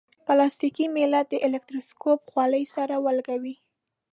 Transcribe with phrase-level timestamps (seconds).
[0.25, 3.55] پلاستیکي میله د الکتروسکوپ خولې سره ولګوئ.